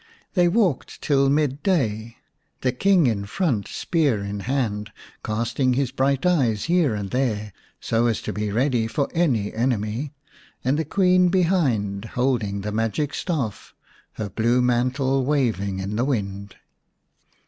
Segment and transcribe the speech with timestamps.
[0.33, 2.17] They walked till mid day,
[2.61, 4.91] the King in front, spear in hand,
[5.23, 10.15] casting his bright eyes here and there, so as to be ready for any enemy,
[10.63, 13.75] and the Queen behind, holding the magic staff,
[14.13, 16.55] her blue mantle waving in the wind.